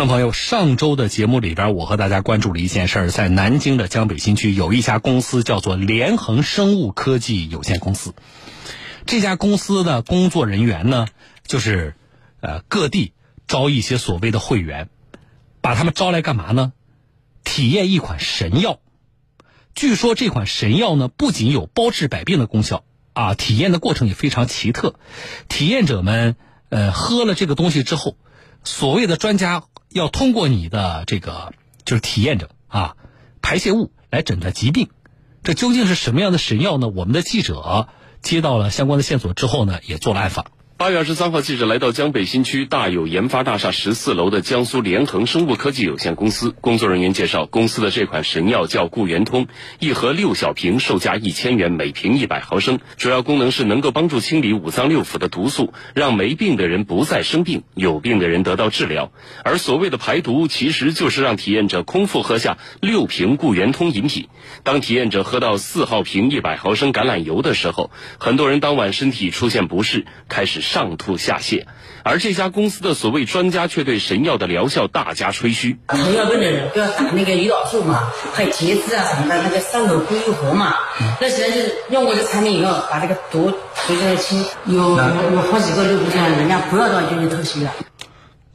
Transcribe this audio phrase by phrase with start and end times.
[0.00, 8.14] 众朋友，上周的节目里边，我和大家关注了一件事儿，在南京的江北新区有一家公司叫做联恒生物科技有限公司。
[9.04, 11.06] 这家公司的工作人员呢，
[11.46, 11.96] 就是
[12.40, 13.12] 呃各地
[13.46, 14.88] 招一些所谓的会员，
[15.60, 16.72] 把他们招来干嘛呢？
[17.44, 18.80] 体验一款神药。
[19.74, 24.94] 据说这款神药呢，不仅有包治百病的功效啊，体验的过程也非常奇特。
[25.50, 26.36] 体验者们
[26.70, 28.16] 呃喝了这个东西之后，
[28.64, 29.64] 所谓的专家。
[29.90, 31.52] 要通过你的这个
[31.84, 32.96] 就是体验者啊
[33.42, 34.88] 排泄物来诊断疾病，
[35.42, 36.88] 这究竟是什么样的神药呢？
[36.88, 37.88] 我们的记者
[38.22, 40.46] 接到了相关的线索之后呢，也做了暗访。
[40.80, 46.54] 八月二十三号，记者来到江北新区大有研发大厦十四楼的江苏联恒生物科技有限公司。
[46.62, 49.46] 工作人员介绍，公司的这款神药叫固元通，
[49.78, 52.78] 一盒六小瓶，售价一千元，每瓶一百毫升。
[52.96, 59.12] 主要功能是能够帮助清理五脏六腑的毒素，让没病的人不再生病，有病的人得到治疗。
[59.44, 64.28] 而所谓的排毒，其实就是让体验者空腹喝下六瓶固元通饮品。
[64.62, 70.62] 当体验者喝到四号瓶一百毫升橄榄油的时候，很多人当晚身体出现不适，开始。
[70.70, 71.66] 上吐下泻，
[72.04, 75.78] 而这家公司的所谓专家却对神药的疗效大加吹嘘。
[75.88, 80.76] 糖尿病的人不要打那个胰岛素嘛，还有节制啊什么的，那个上头不愈合嘛。
[81.20, 87.74] 那实际上就是用过这产品以后，把这个毒随着清，有有好几个六部件，人家不要到医院透析了。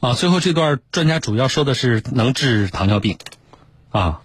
[0.00, 3.18] 啊，最后这段专家主要说的是能治糖尿病，
[3.90, 4.20] 啊，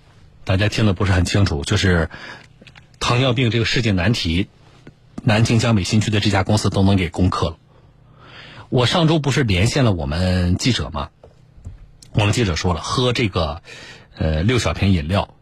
[0.45, 2.09] 大家听的不是很清楚，就是
[3.01, 4.47] 糖尿病这个世界难题，
[5.23, 7.57] 南京江北新区的这家公司都能给攻克了。
[8.71, 11.09] 我上周不是连线了我们记者吗？
[12.13, 13.61] 我们记者说了，喝这个
[14.15, 15.35] 呃六小瓶饮料，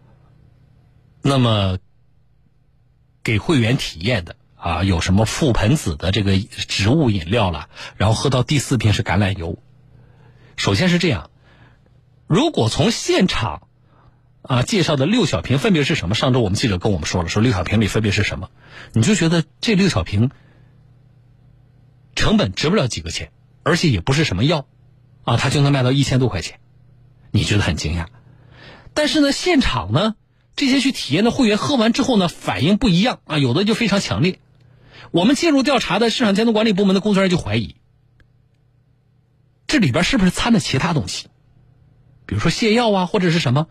[1.22, 1.78] 那么
[3.22, 9.60] 给会员体验的啊，有什么覆盆子的这个植物饮料了，然后喝到第四瓶是橄榄油。
[10.58, 11.30] 首先是这样，
[12.26, 13.68] 如果从现场
[14.42, 16.16] 啊介绍的六小瓶分别是什么？
[16.16, 18.50] 上周我们记者跟我们说了，说六小瓶里分别是什么，
[18.92, 20.32] 你就觉得这六小瓶。
[22.20, 23.32] 成本值不了几个钱，
[23.64, 24.68] 而且也不是什么药，
[25.24, 26.60] 啊，它就能卖到一千多块钱，
[27.32, 28.08] 你觉得很惊讶？
[28.94, 30.16] 但是呢，现场呢，
[30.58, 34.42] 这些去体验的会员喝完之后呢，反应不一样啊，有的就非常强烈。
[35.12, 37.78] 我们介入调查的市场监督管理部门的工作人员就怀疑，
[39.66, 41.28] 这里边是不是掺了其他东西，
[42.26, 43.68] 比如说泻药啊，或者是什么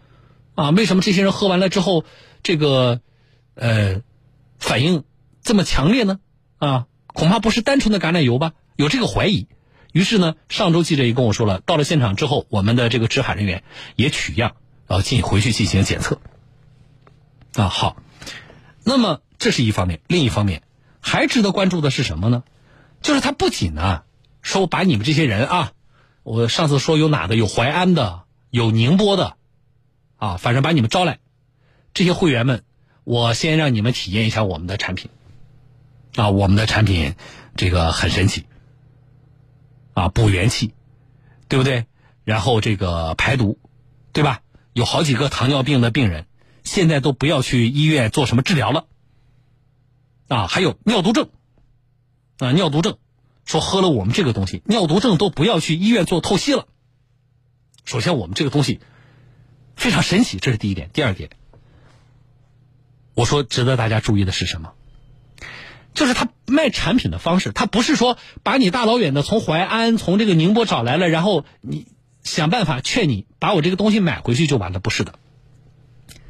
[0.54, 0.70] 啊？
[0.70, 2.06] 为什么这些人喝完了之后，
[2.42, 3.02] 这个
[3.56, 4.00] 呃
[4.58, 5.04] 反应
[5.42, 6.18] 这么强烈呢？
[6.56, 6.86] 啊？
[7.12, 8.52] 恐怕不是单纯的橄榄油吧？
[8.76, 9.46] 有这个怀疑。
[9.92, 13.62] 于是呢，上周记者也跟我说了，到了现场之后，我们的这个执法人员
[13.96, 16.20] 也取样，然后进回去进行检测。
[17.54, 17.96] 啊，好。
[18.84, 20.62] 那么这是一方面，另一方面
[21.00, 22.44] 还值得关注的是什么呢？
[23.02, 24.02] 就是他不仅呢
[24.42, 25.72] 说把你们这些人啊，
[26.22, 29.36] 我上次说有哪的，有淮安的，有宁波的，
[30.16, 31.18] 啊，反正把你们招来，
[31.94, 32.62] 这些会员们，
[33.04, 35.10] 我先让你们体验一下我们的产品。
[36.14, 37.14] 啊，我们的产品
[37.56, 38.46] 这个很神奇，
[39.94, 40.74] 啊，补元气，
[41.48, 41.86] 对不对？
[42.24, 43.58] 然后这个排毒，
[44.12, 44.42] 对吧？
[44.72, 46.26] 有好几个糖尿病的病人，
[46.62, 48.86] 现在都不要去医院做什么治疗了。
[50.28, 51.30] 啊，还有尿毒症，
[52.38, 52.98] 啊，尿毒症，
[53.44, 56.66] 说喝了我们这个东西，尿毒症都不要去医院做透析了。
[57.84, 58.80] 首先，我们这个东西
[59.74, 60.90] 非常神奇，这是第一点。
[60.92, 61.30] 第二点，
[63.14, 64.74] 我说值得大家注意的是什么？
[65.98, 71.88] 就是他卖产品的方式，他不是说把你大老远的从淮安、从这个宁波找来了，然后你
[72.22, 75.14] 想办法劝你把我这个东西买回去就完了，不是的。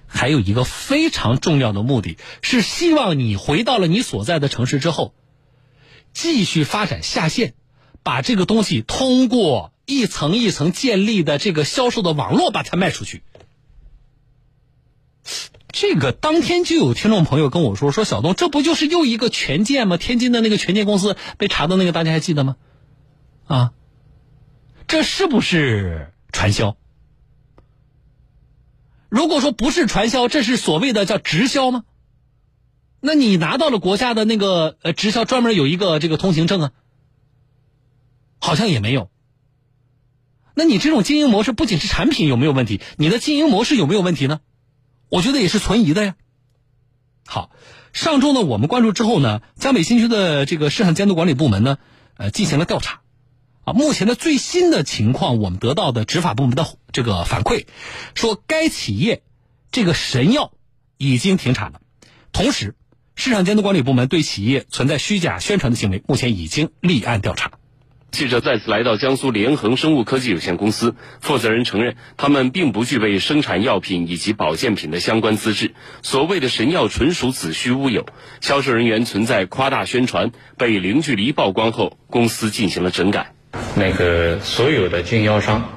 [0.06, 5.12] 还有一个非常重要的目的是希望你回到了你所在的城市之后，
[6.14, 7.52] 继续发展下线，
[8.02, 13.22] 把这个东西通过一层一层建立的这个销售的网络把它卖出去。
[15.80, 19.96] 这个当天就有听众朋友跟我说：“说小东，这不就是又一个权健吗？
[19.96, 22.56] 天津的那个权健公司被查的那个，大家还记得吗？
[23.46, 23.72] 啊，
[24.88, 26.76] 这是不是传销？
[29.08, 31.84] 如果说不是传销，这是所谓的叫直销吗？
[32.98, 36.72] 那你拿到了国家的那个呃直销专门有一个这个通行证啊，
[38.40, 39.10] 好像也没有。
[40.56, 44.40] 那你这种经营模式不仅是产品有没有问题，你的经营模式有没有问题呢？”
[45.08, 46.14] 我觉得也是存疑的呀。
[47.26, 47.50] 好，
[47.92, 51.78] 上周呢，我们关注之后呢，江北新区的这个市场监督管理部门呢，
[52.16, 53.00] 呃，进行了调查。
[53.64, 57.66] 啊，目前的最新的情况，我们得到的执法部门的这个反馈，
[58.14, 59.22] 说该企业
[59.70, 60.52] 这个神药
[60.96, 61.82] 已经停产了。
[62.32, 62.74] 同时，
[63.14, 67.57] 市场监督管理部门对企业存在虚假宣传的行为，目前已经立案调查。
[68.10, 75.72] 记者再次来到江苏联恒生物科技有限公司，负责人承认，他们并不具备生产药品以及保健品的相关资质，
[76.02, 78.06] 所谓的神药纯属子虚乌有，
[78.40, 83.34] 销售人员存在夸大宣传，被零距离曝光后，公司进行了整改。
[83.76, 85.68] 那个所有的经销商，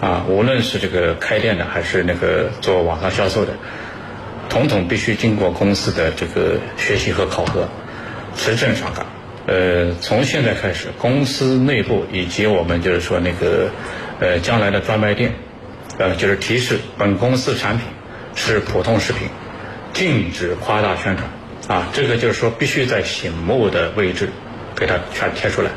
[0.00, 3.54] 啊，无论是这个开店的还是那个做网上销售的，
[4.48, 7.68] 统统必须经过公司的这个学习和考核，
[8.36, 9.06] 持证上岗。
[9.46, 13.68] 呃，从现在开始，公司内部以及我们就是说那个，
[14.18, 15.32] 呃，将来的专卖店，
[15.98, 17.86] 呃，就是提示本公司产品
[18.34, 19.28] 是普通食品，
[19.92, 21.28] 禁止夸大宣传，
[21.68, 24.30] 啊，这个就是说必须在醒目的位置
[24.74, 25.70] 给它全贴出来。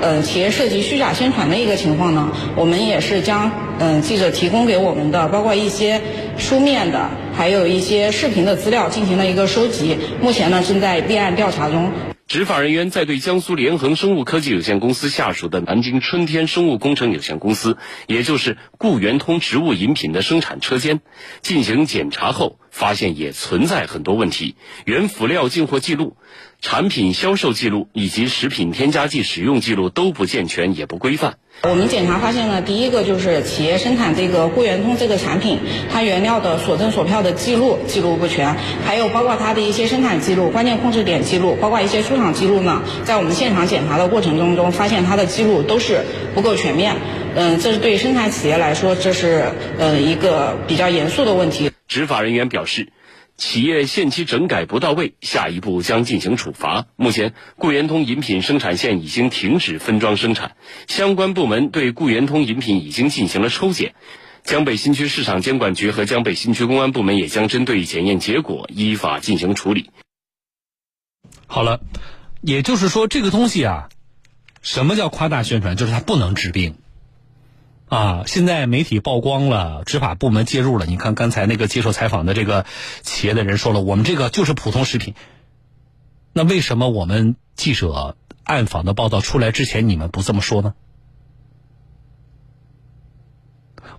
[0.00, 6.00] 呃，企业涉及虚假宣传的一个情况呢，我们也是将嗯记者提供给我们的，包括一些
[6.36, 11.92] 书面的，还有一些视频的资料进行了一个收集，目前呢正在立案调查中。
[12.34, 17.78] 执法人员在对江苏联恒生物科技有限公司下属的南京春天生物工程有限公司，
[18.08, 21.00] 也就是固元通植物饮品的生产车间
[21.42, 26.16] 进行检查后，发现也存在很多问题，原辅料进货记录。
[26.60, 31.34] 产品销售记录以及食品添加剂使用记录都不健全，也不规范。
[31.62, 35.58] 我们检查发现呢，第一个就是企业生产这个固元通这个产品，
[35.92, 46.02] 它原料的所证所票的记录记录不全，还有包括它的一些生产记录、关键控制点记录，包括一些出厂记录呢，在我们现场检查的过程中中，发现它的记录都是
[46.34, 46.96] 不够全面。
[47.36, 51.70] 嗯，这是对生产企业来说，这是呃一个比较严肃的问题。
[51.86, 52.92] 执法人员表示。
[53.36, 56.86] 企业限期整改不到位，下一步将进行处罚。
[56.94, 60.54] 目前，固元通饮品生产线已经停止分装生产，
[60.86, 63.96] 相关部门对固元通饮品已经进行了抽检。
[64.44, 69.90] 江北新区市场监管局和江北新区公安部门也将针对检验结果依法进行处理。
[71.48, 71.80] 好了，
[72.40, 73.88] 也就是说，这个东西啊，
[74.62, 75.74] 什么叫夸大宣传？
[75.74, 76.76] 就是它不能治病。
[77.94, 78.24] 啊！
[78.26, 80.84] 现在媒体曝光了，执法部门介入了。
[80.84, 82.66] 你看刚才那个接受采访的这个
[83.02, 85.14] 企业的人说了，我们这个就是普通食品。
[86.32, 90.74] 那为什么我们记者暗访的报道出来之前，你们不这么说呢？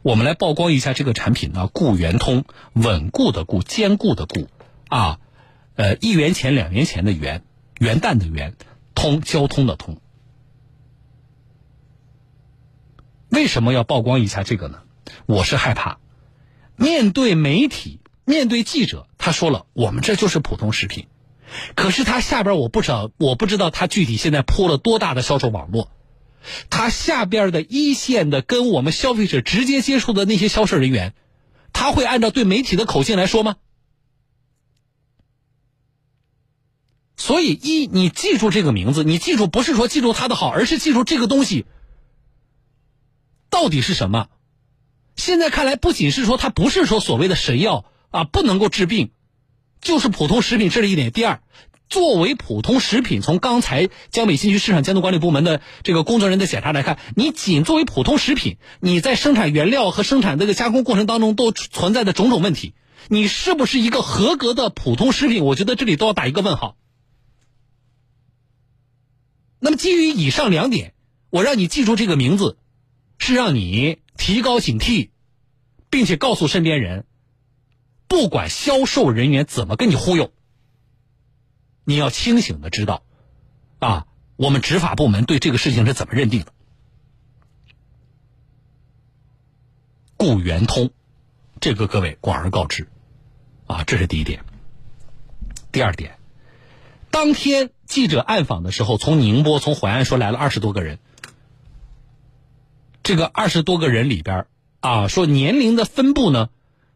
[0.02, 2.44] 我们来曝光一下这个产品呢，固元通，
[2.74, 4.50] 稳固的固，坚固的固，
[4.90, 5.20] 啊，
[5.78, 7.44] 呃，一元钱两元钱的元，
[7.80, 8.56] 元旦的元，
[8.94, 10.02] 通交通的通。
[13.36, 14.82] 为什么要曝光一下这个呢？
[15.26, 16.00] 我是害怕，
[16.78, 21.08] 面对媒体，面对记者，他说了，我们这就是普通食品。
[21.76, 25.92] 可是他下边我不知道，我不知道他具体现在铺了多大的销售网络，
[26.70, 31.14] 他下边的一线的跟我们消费者直接接触的那些销售人员，
[31.74, 33.58] 他会按照对媒体的口径来说吗？
[37.18, 41.66] 所以，一你记住这个名字，你记住不是说记住它的好，而是记住这个东西。
[43.56, 44.28] 到底是什么？
[45.16, 49.12] 现在看来，不仅是说它不是说所谓的神药啊，不能够治病，
[49.80, 50.70] 就是普通食品。
[50.70, 51.10] 这是一点。
[51.10, 51.42] 第二，
[51.88, 62.74] 作为普通食品，从刚才江北新区市场监督管理部门的这个工作人员的检查来看，你仅作为普通食品，你在生产原料和生产这个加工过程当中都存在的种种问题，
[63.08, 65.46] 你是不是一个合格的普通食品？
[65.46, 66.76] 我觉得这里都要打一个问号。
[69.60, 70.94] 那么，基于以上两点，
[71.30, 72.58] 我让你记住这个名字。
[73.18, 75.10] 是让你提高警惕，
[75.90, 77.06] 并且告诉身边人，
[78.08, 80.32] 不管销售人员怎么跟你忽悠，
[81.84, 83.04] 你要清醒的知道，
[83.80, 86.54] 啊，我们执法部门对这个事情是怎么认定的。
[90.18, 90.92] 固元通，
[91.60, 92.88] 这个各位广而告之，
[93.66, 94.44] 啊，这是第一点。
[95.72, 96.20] 第二点，
[97.12, 101.00] 当天记者暗访的时候，从宁波、从淮安说来了二十多个人。
[103.06, 104.48] 这个二十多个人里边
[104.80, 106.50] 啊，说年龄的分布呢，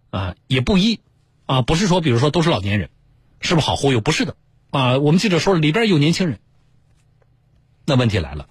[0.09, 1.01] 啊也不一，
[1.45, 2.89] 啊不是说比如说都是老年人，
[3.41, 4.01] 是不是好忽悠？
[4.01, 4.35] 不是的，
[4.71, 6.39] 啊我们记者说了，里边有年轻人。
[7.85, 8.49] 那问题来了，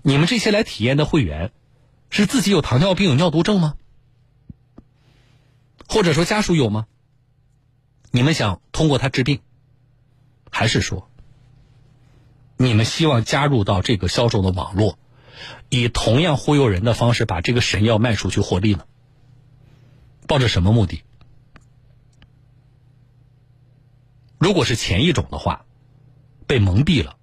[0.00, 1.52] 你们这些来体验的会员，
[2.08, 3.74] 是自己有糖尿病、有尿毒症吗？
[5.86, 6.86] 或者说家属有吗？
[8.10, 9.40] 你们想通过他治病，
[10.50, 11.10] 还是说，
[12.56, 14.98] 你们希望加入到这个销售的网络？
[15.68, 18.86] 以同样忽悠人的方式把这个神药卖出去获利呢？
[20.26, 21.02] 抱着什么目的？
[24.38, 25.66] 如果是前一种的话，
[26.46, 27.16] 被蒙蔽了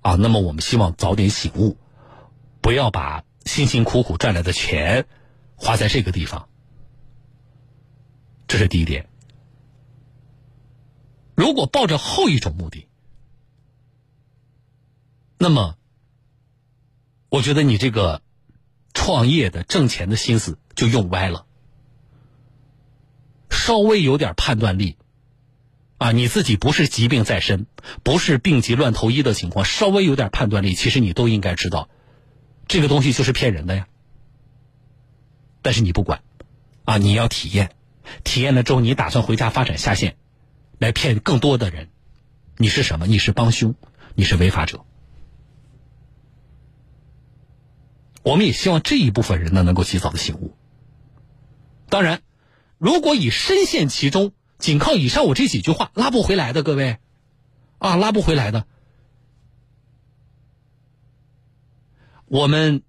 [0.00, 1.76] 啊，那么我们希望早点醒悟，
[2.60, 5.06] 不要把辛辛苦苦赚来的钱
[5.56, 6.48] 花在这个地方。
[8.46, 9.08] 这是第一点。
[11.34, 12.86] 如果抱着后一种目的，
[15.38, 15.76] 那么。
[17.36, 18.22] 我觉得你这个
[18.94, 21.44] 创业的挣钱的心思就用歪了。
[23.50, 24.96] 稍微有点判断力，
[25.98, 27.66] 啊，你自己不是疾病在身，
[28.02, 31.90] 不是病急乱投医的情况，稍微有点判断力，其实你都应该知道，
[32.68, 33.86] 这个东西就是骗人的呀。
[35.60, 36.22] 但是你不管，
[36.84, 37.72] 啊，你要体验，
[38.24, 40.16] 体验了之后，你打算回家发展下线，
[40.78, 41.90] 来骗更多的人，
[42.56, 43.06] 你是什么？
[43.06, 43.74] 你是帮凶，
[44.14, 44.86] 你是违法者。
[48.26, 50.54] 我们也希望这一部分人呢能够及早的醒悟。
[51.88, 52.20] 当然。
[52.78, 56.98] 如果已深陷其中，仅靠以上我这几句话拉不回来的，各位，
[57.78, 58.66] 啊，拉不回来的。
[62.26, 62.82] 我们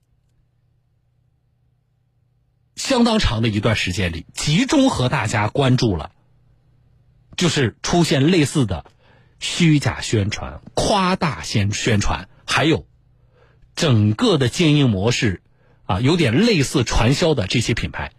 [2.75, 6.11] 相当长的一段时间里，集中和大家关注了，
[7.37, 8.91] 就是出现类似的
[9.39, 12.86] 虚假宣传、夸大宣宣传，还有
[13.77, 15.41] 整个的经营模式
[15.85, 18.11] 啊，有点类似传销的这些品牌。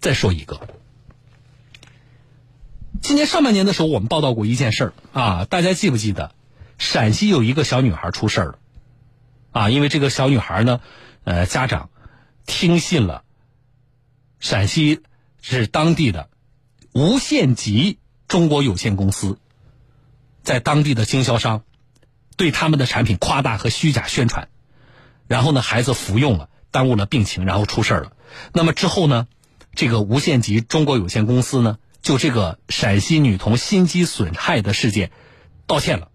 [0.00, 0.60] 再说一个，
[3.00, 6.34] 今年上半年的时候，我们报道过一件事儿啊，大家记不记得？
[6.78, 8.58] 陕西有一个小女孩出事儿了，
[9.52, 10.80] 啊，因为这个小女孩呢，
[11.24, 11.90] 呃，家长
[12.44, 13.22] 听信了
[14.40, 15.00] 陕西
[15.40, 16.28] 是当地的
[16.92, 19.38] 无限极中国有限公司
[20.42, 21.62] 在当地的经销商
[22.38, 24.48] 对他们的产品夸大和虚假宣传，
[25.26, 28.12] 然后呢，孩子服用了，耽误了病情，然后出事儿了。
[28.54, 29.28] 那么之后呢？
[29.74, 35.12] 这个无限极中国有限公司呢，就这个陕西女童心肌损害的事件，
[35.68, 36.08] 道歉了，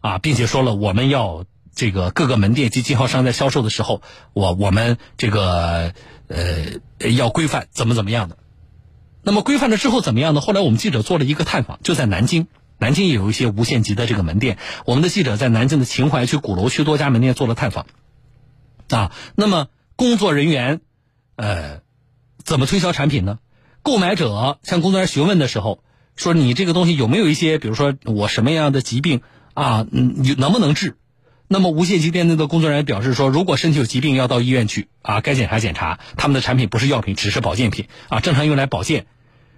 [0.00, 1.44] 啊，并且说了我们要
[1.76, 5.92] 这个各个门店及经销商在销售的时候，我我们这个
[6.26, 8.38] 呃要规范怎么怎么样的。
[9.22, 10.40] 那么规范了之后怎么样呢？
[10.40, 12.48] 后来我们记者做了一个探访，就在南京，
[12.78, 17.86] 南京也有一些无限极的这个门店，我们的记者在南京的秦淮区、鼓楼区多家门店做了探访，
[18.88, 20.80] 啊，那么工作人员。
[21.38, 21.82] 呃，
[22.44, 23.40] 怎么推销产品呢？
[23.82, 25.82] 购买者向工作人员询问的时候，
[26.16, 29.20] 说你这个东西有没有一些，比如说我什么样的疾病
[29.52, 30.96] 啊，你，能不能治？
[31.46, 36.00] 那么无限极店内的工作人员表示说，如果身体有疾病，要到医院去啊，该检查检查。
[36.16, 39.04] 他们的产品不是药品，只是保健品啊，正常用来保健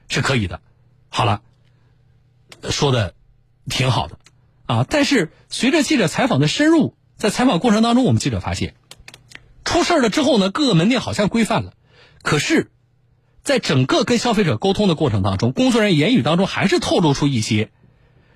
[0.08, 0.60] 是可以的。
[1.10, 1.42] 好了，
[2.70, 3.14] 说的
[3.68, 4.18] 挺好的
[4.66, 8.74] 啊，但是随着记者采访的深入，在采访过程当中，我们记者发现。
[9.64, 11.74] 出事了之后呢，各个门店好像规范了，
[12.22, 12.70] 可是，
[13.42, 17.70] 在整个跟消费者沟通的过程当中，工作人员言语当中还是透露出一些，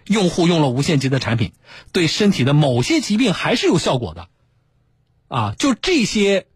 [0.06, 1.52] 用户用了无限极的产品，
[1.92, 4.28] 对身体的某些疾病还是有效果的，
[5.28, 6.46] 啊，就这些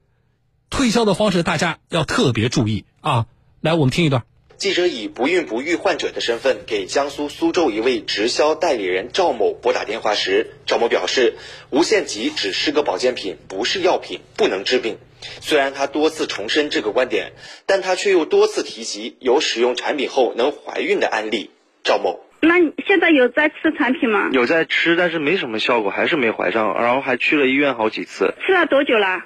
[0.69, 3.27] 推销的方式，大家要特别注意啊！
[3.61, 4.25] 来，我们听一段。
[4.57, 11.35] 记者以不孕不育患者的身份给江苏苏州一位直销代理人赵某拨打电话时，赵某表示，
[11.71, 14.97] 无限极只是个保健品，不是药品，不能治病。
[15.41, 17.33] 虽然他多次重申这个观点，
[17.67, 21.51] 但他却又多次提及有使用产品后能怀孕的案例。
[21.85, 24.31] 赵某，那你现在有在吃产品吗？
[24.33, 28.35] 有在吃，但是没什么效果，还是没怀上，然后还去了医院好几次。
[28.47, 29.23] 吃了多久了？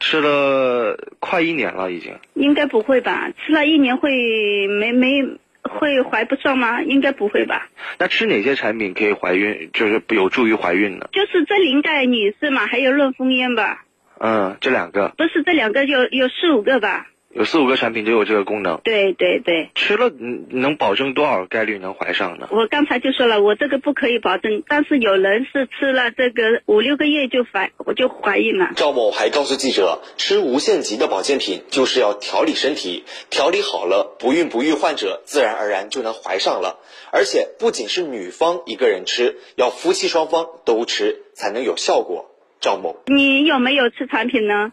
[0.00, 2.18] 吃了快一年了，已经。
[2.34, 3.30] 应该不会吧？
[3.38, 5.22] 吃了一年会没没
[5.62, 6.82] 会怀不上吗？
[6.82, 7.68] 应该不会吧？
[7.98, 9.70] 那吃哪些产品可以怀孕？
[9.72, 11.10] 就是有助于怀孕的？
[11.12, 13.84] 就是这灵盖女士嘛，还有润风烟吧。
[14.18, 15.12] 嗯，这两个。
[15.16, 17.06] 不是这两个，有有四五个吧。
[17.32, 18.80] 有四五个产品都有这个功能。
[18.82, 22.48] 对对对，吃了能保证多少概率能怀上呢？
[22.50, 28.70] 我刚才就说了，我这个不可以保证，但是有人是吃了这个五六个月就怀，我就怀孕了。
[28.74, 36.80] 赵某还告诉记者，吃无限极的保健品就是要调理身体，调理好了，不孕不育患者自然而然就能怀上了。
[37.12, 42.26] 而且不仅是女方一个人吃，要夫妻双方都吃才能有效果。
[42.60, 44.72] 赵某，你有没有吃产品呢？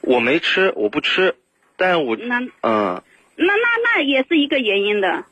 [0.00, 1.34] 我没吃，我不吃。
[1.78, 3.02] 但我那嗯，
[3.36, 5.24] 那那那也是一个原因的。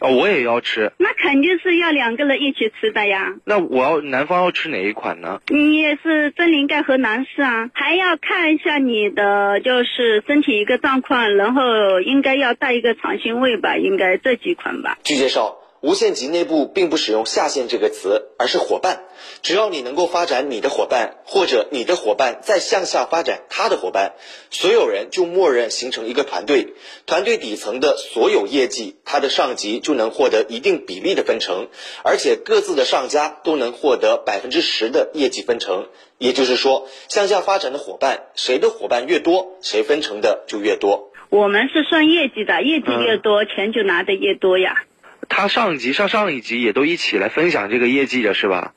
[0.00, 0.92] 哦，我也要吃。
[0.98, 3.34] 那肯定是要两个人一起吃的呀。
[3.44, 5.40] 那我要男方要吃哪一款呢？
[5.48, 14.98] 你也是真灵盖和男士啊，还要看一下你的就是身体一个状况，然后应该要带一个长心胃吧，应该这几款吧。
[15.04, 15.56] 据介绍。
[15.84, 19.04] 无限极内部并不使用下线这个词，而是伙伴。
[19.42, 24.14] 只要你能够发展你的伙伴，或者你的伙伴再向下发展他的伙伴，
[24.50, 26.72] 所有人就默认形成一个团队。
[27.04, 31.68] 团队底层的所有业绩，他的上级就能获得一定比例的分成，
[32.02, 35.88] 而且各自的上家都能获得百分之十的业绩分成。
[36.16, 41.10] 也就是说，向下发展的伙伴，谁的伙伴越多，谁分成的就越多。
[41.28, 44.84] 我们是算业绩的，业绩越多，钱就拿的越多呀。
[45.28, 48.72] 他上级、上上一级也都一起来分享这个业绩的是吧？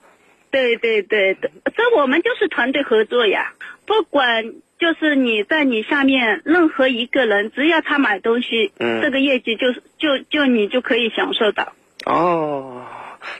[0.49, 3.53] 对对对对，这我们就是团队合作呀，
[3.85, 11.73] 不管就是你在你下面任何一个人，只要他买东西，嗯这个业绩就就就你就可以享受到。
[12.05, 12.85] 哦，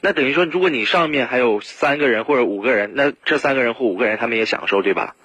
[0.02, 5.16] 那等于说，如果你上面还有三个人或者五个人，那这三个人或五个人他们也享受，对吧？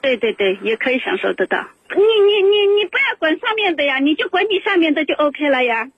[0.00, 1.66] 对对对，也可以享受得到。
[1.90, 5.88] 你你你你不要管上面的呀，你就管你下面的就 OK 了呀。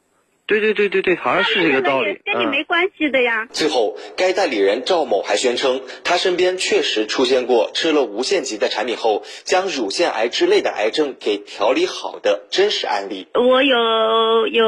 [0.46, 2.20] 对对对对对，好像是这个道理。
[2.24, 3.48] 跟你嗯没关系的呀。
[3.50, 13.26] 最后，该代理人赵某还宣称，他身边确实出现过吃了无限极的产品后，将乳腺癌之类的癌症给调理好的真实案例。
[13.34, 14.66] 我有有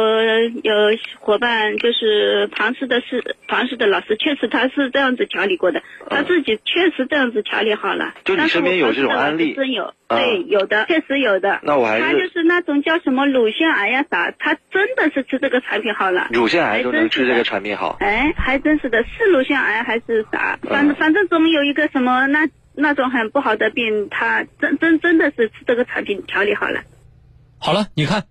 [0.63, 0.75] 有
[1.21, 8.15] 伙伴，就是庞氏的是庞氏的老师，确实他是这样子调理过的，他自己确实这样子调理好了。
[8.25, 11.61] 就你身边有这种案例真有，啊对，有的，确实有的。
[11.63, 16.29] 那我还是他就是那种叫什么乳腺癌呀啥，他真的是吃这个产品好了。
[16.31, 17.45] 乳腺癌都能治这个。
[17.45, 17.97] 产品好。
[18.01, 20.59] 哎，还真是的，是乳腺癌还是啥？
[20.63, 26.83] 反正、嗯反正总有一个什么那那种很不好的病，他真真真的是吃这个产品调理好了。
[27.59, 28.25] 好了，你看，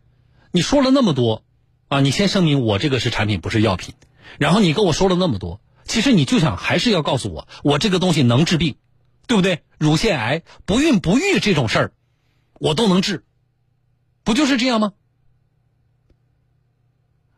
[0.52, 1.44] 你说了那么多，
[1.90, 3.94] 啊，你先声明我这个是产品，不是药品，
[4.40, 8.78] 然后你跟我说了那么多，其实你就想还是要告诉我，我这个东西能治病，
[9.28, 9.64] 对不对？
[9.78, 11.92] 乳腺癌、不孕不育这种事儿，
[12.60, 13.24] 我都能治，
[14.24, 14.94] 不就是这样吗？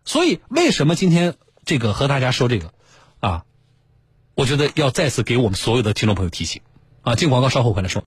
[0.10, 1.36] 所以，为什么今天
[1.66, 2.74] 这个和大家说这个，
[3.20, 3.46] 啊，
[4.34, 6.64] 我觉得要再次给我们所有的听众朋友提醒，
[7.04, 7.98] 啊，进广告稍后回来说。